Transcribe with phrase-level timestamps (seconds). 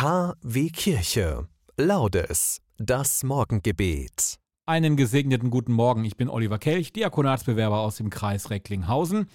[0.00, 1.48] KW Kirche.
[1.76, 2.62] Laudes.
[2.76, 4.38] Das Morgengebet.
[4.64, 6.04] Einen gesegneten guten Morgen.
[6.04, 9.28] Ich bin Oliver Kelch, Diakonatsbewerber aus dem Kreis Recklinghausen.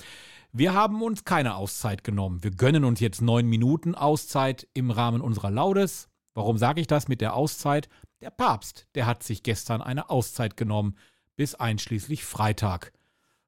[0.54, 2.46] Wir haben uns keine Auszeit genommen.
[2.46, 6.08] Wir gönnen uns jetzt neun Minuten Auszeit im Rahmen unserer Laudes.
[6.34, 7.90] Warum sage ich das mit der Auszeit?
[8.22, 10.96] Der Papst, der hat sich gestern eine Auszeit genommen,
[11.36, 12.94] bis einschließlich Freitag.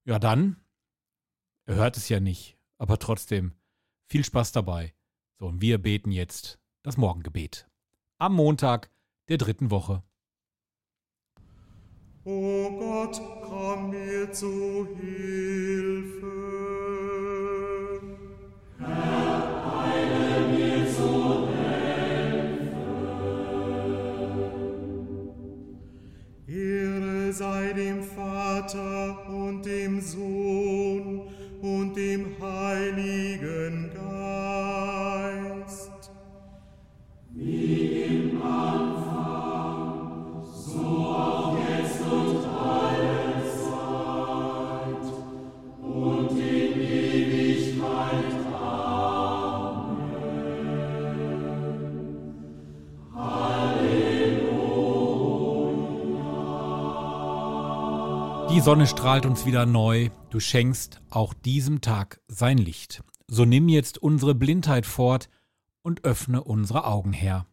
[0.04, 0.58] Ja, dann,
[1.66, 3.54] er hört es ja nicht, aber trotzdem,
[4.06, 4.94] viel Spaß dabei.
[5.40, 7.68] So, und wir beten jetzt das Morgengebet.
[8.20, 8.92] Am Montag
[9.28, 10.04] der dritten Woche.
[12.24, 16.32] O Gott, komm mir zu Hilfe.
[18.78, 22.56] Herr, eile mir zu Hilfe.
[26.48, 31.30] Ehre sei dem Vater und dem Sohn
[31.62, 34.15] und dem Heiligen Geist.
[58.56, 63.04] Die Sonne strahlt uns wieder neu, du schenkst auch diesem Tag sein Licht.
[63.28, 65.28] So nimm jetzt unsere Blindheit fort
[65.82, 67.48] und öffne unsere Augen her.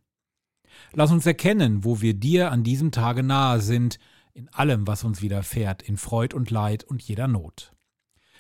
[0.93, 3.99] Lass uns erkennen, wo wir dir an diesem Tage nahe sind,
[4.33, 7.73] in allem, was uns widerfährt, in Freud und Leid und jeder Not.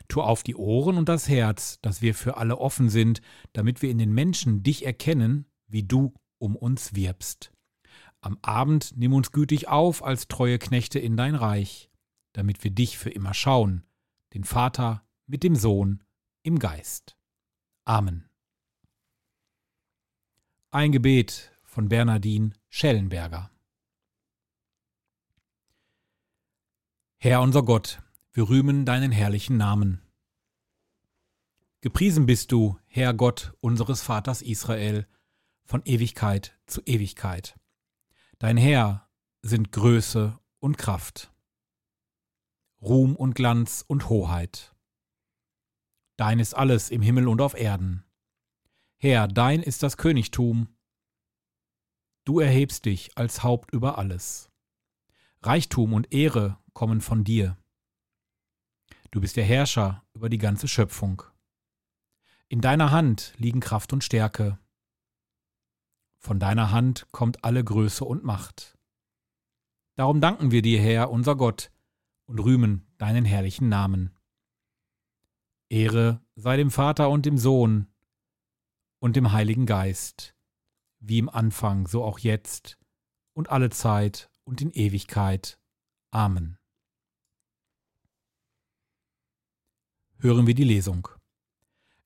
[0.06, 3.22] Tu auf die Ohren und das Herz, dass wir für alle offen sind,
[3.54, 7.50] damit wir in den Menschen dich erkennen, wie du um uns wirbst.
[8.20, 11.88] Am Abend nimm uns gütig auf als treue Knechte in dein Reich
[12.32, 13.84] damit wir dich für immer schauen,
[14.34, 16.02] den Vater mit dem Sohn
[16.42, 17.16] im Geist.
[17.84, 18.28] Amen.
[20.70, 23.50] Ein Gebet von Bernardin Schellenberger.
[27.18, 30.02] Herr unser Gott, wir rühmen deinen herrlichen Namen.
[31.80, 35.06] Gepriesen bist du, Herr Gott unseres Vaters Israel,
[35.64, 37.58] von Ewigkeit zu Ewigkeit.
[38.38, 39.08] Dein Herr
[39.42, 41.31] sind Größe und Kraft.
[42.82, 44.74] Ruhm und Glanz und Hoheit.
[46.16, 48.04] Dein ist alles im Himmel und auf Erden.
[48.98, 50.68] Herr, dein ist das Königtum.
[52.24, 54.50] Du erhebst dich als Haupt über alles.
[55.42, 57.56] Reichtum und Ehre kommen von dir.
[59.12, 61.22] Du bist der Herrscher über die ganze Schöpfung.
[62.48, 64.58] In deiner Hand liegen Kraft und Stärke.
[66.18, 68.76] Von deiner Hand kommt alle Größe und Macht.
[69.94, 71.71] Darum danken wir dir, Herr, unser Gott,
[72.32, 74.10] und rühmen deinen herrlichen Namen.
[75.68, 77.88] Ehre sei dem Vater und dem Sohn
[79.00, 80.34] und dem Heiligen Geist,
[80.98, 82.78] wie im Anfang, so auch jetzt
[83.34, 85.58] und alle Zeit und in Ewigkeit.
[86.10, 86.56] Amen.
[90.16, 91.08] Hören wir die Lesung.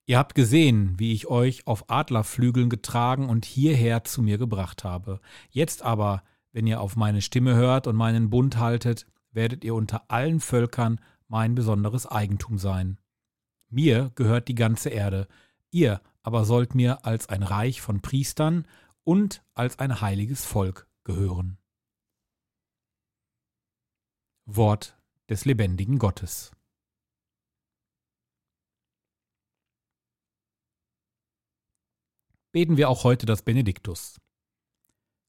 [0.06, 5.20] Ihr habt gesehen, wie ich euch auf Adlerflügeln getragen und hierher zu mir gebracht habe.
[5.50, 10.10] Jetzt aber, wenn ihr auf meine Stimme hört und meinen Bund haltet, werdet ihr unter
[10.10, 10.98] allen Völkern
[11.28, 12.98] mein besonderes Eigentum sein.
[13.68, 15.28] Mir gehört die ganze Erde,
[15.70, 18.66] ihr aber sollt mir als ein Reich von Priestern
[19.04, 21.58] und als ein heiliges Volk gehören.
[24.46, 24.98] Wort
[25.28, 26.52] des lebendigen Gottes.
[32.52, 34.18] Beten wir auch heute das Benediktus.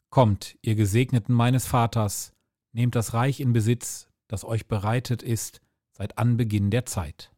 [0.09, 2.36] Kommt, ihr Gesegneten meines Vaters,
[2.73, 5.61] Nehmt das Reich in Besitz, das euch bereitet ist
[5.91, 7.33] seit Anbeginn der Zeit.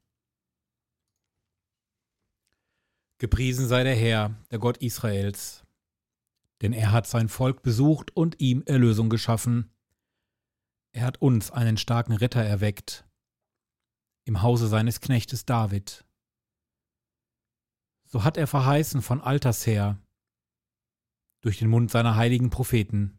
[3.19, 5.65] Gepriesen sei der Herr, der Gott Israels,
[6.61, 9.71] denn er hat sein Volk besucht und ihm Erlösung geschaffen.
[10.93, 13.05] Er hat uns einen starken Retter erweckt,
[14.25, 16.05] im Hause seines Knechtes David.
[18.05, 20.01] So hat er verheißen von alters her,
[21.41, 23.18] durch den Mund seiner heiligen Propheten.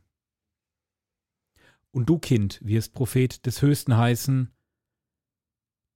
[1.91, 4.49] Und du, Kind, wirst Prophet des Höchsten heißen,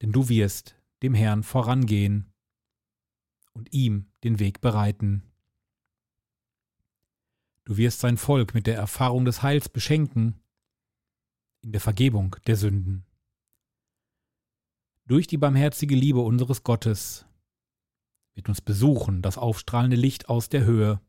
[0.02, 2.34] denn du wirst dem Herrn vorangehen
[3.54, 5.24] und ihm den Weg bereiten.
[7.64, 10.40] Du wirst sein Volk mit der Erfahrung des Heils beschenken,
[11.62, 13.06] in der Vergebung der Sünden.
[15.08, 17.26] Durch die barmherzige Liebe unseres Gottes
[18.36, 21.00] wird uns besuchen das aufstrahlende Licht aus der Höhe,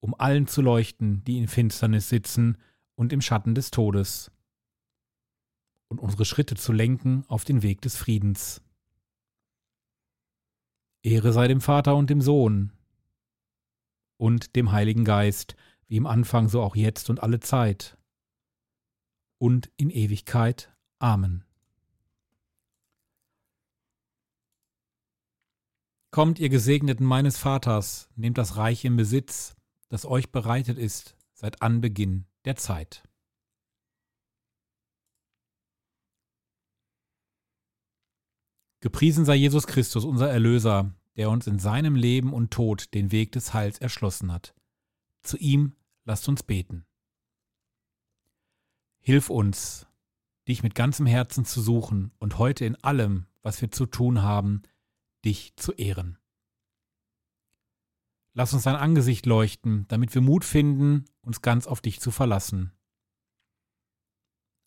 [0.00, 2.56] um allen zu leuchten, die in Finsternis sitzen
[3.02, 4.30] und im Schatten des Todes,
[5.88, 8.62] und unsere Schritte zu lenken auf den Weg des Friedens.
[11.02, 12.72] Ehre sei dem Vater und dem Sohn
[14.18, 15.56] und dem Heiligen Geist,
[15.88, 17.98] wie im Anfang so auch jetzt und alle Zeit
[19.38, 20.72] und in Ewigkeit.
[21.00, 21.44] Amen.
[26.12, 29.56] Kommt, ihr Gesegneten meines Vaters, nehmt das Reich in Besitz,
[29.88, 33.02] das euch bereitet ist seit Anbeginn der Zeit.
[38.80, 43.30] Gepriesen sei Jesus Christus, unser Erlöser, der uns in seinem Leben und Tod den Weg
[43.32, 44.54] des Heils erschlossen hat.
[45.22, 46.84] Zu ihm lasst uns beten.
[48.98, 49.86] Hilf uns,
[50.48, 54.62] dich mit ganzem Herzen zu suchen und heute in allem, was wir zu tun haben,
[55.24, 56.18] dich zu ehren.
[58.34, 62.72] Lass uns dein Angesicht leuchten, damit wir Mut finden, uns ganz auf dich zu verlassen.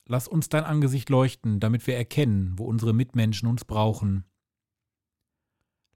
[0.08, 4.24] Lass uns dein Angesicht leuchten, damit wir erkennen, wo unsere Mitmenschen uns brauchen.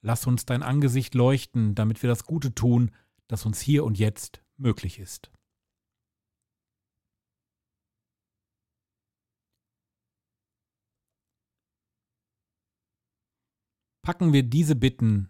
[0.01, 2.89] Lass uns dein Angesicht leuchten, damit wir das Gute tun,
[3.27, 5.31] das uns hier und jetzt möglich ist.
[14.01, 15.29] Packen wir diese Bitten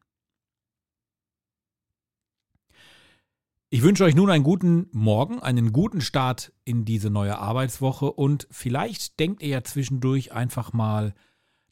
[3.73, 8.45] Ich wünsche euch nun einen guten Morgen, einen guten Start in diese neue Arbeitswoche und
[8.51, 11.13] vielleicht denkt ihr ja zwischendurch einfach mal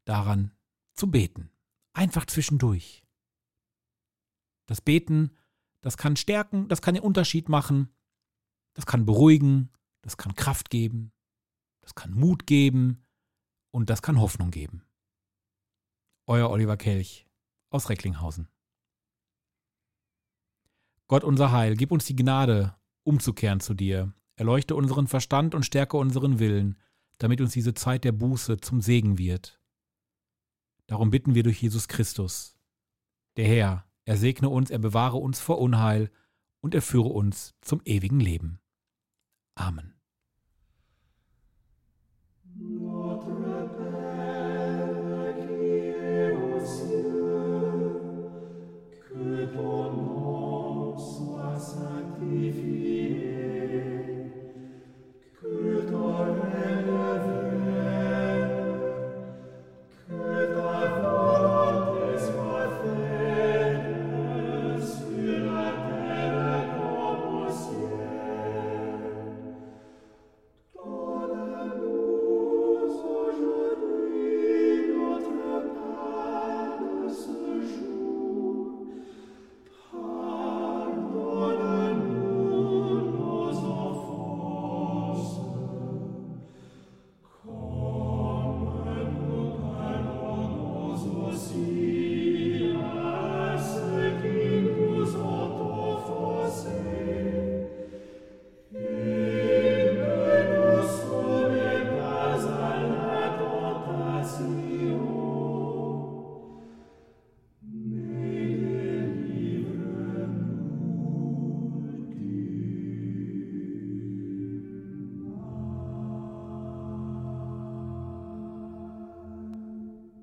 [0.05, 0.55] daran
[0.93, 1.51] zu beten.
[1.91, 3.03] Einfach zwischendurch.
[4.65, 5.35] Das Beten,
[5.81, 7.89] das kann stärken, das kann den Unterschied machen,
[8.75, 9.69] das kann beruhigen,
[10.01, 11.11] das kann Kraft geben,
[11.81, 13.05] das kann Mut geben
[13.71, 14.85] und das kann Hoffnung geben.
[16.27, 17.27] Euer Oliver Kelch
[17.71, 18.47] aus Recklinghausen.
[21.09, 24.13] Gott unser Heil, gib uns die Gnade, umzukehren zu dir.
[24.35, 26.77] Erleuchte unseren Verstand und stärke unseren Willen,
[27.17, 29.59] damit uns diese Zeit der Buße zum Segen wird.
[30.85, 32.57] Darum bitten wir durch Jesus Christus.
[33.37, 36.11] Der Herr, er segne uns, er bewahre uns vor Unheil
[36.61, 38.59] und er führe uns zum ewigen Leben.
[39.55, 39.98] Amen.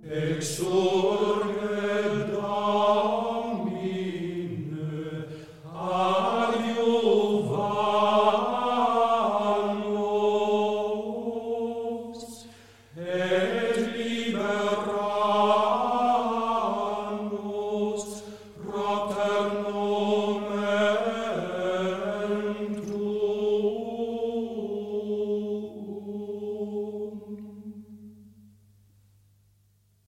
[0.08, 0.60] Ex